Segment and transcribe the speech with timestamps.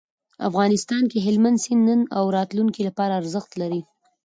[0.49, 3.81] افغانستان کې هلمند سیند د نن او راتلونکي لپاره ارزښت لري.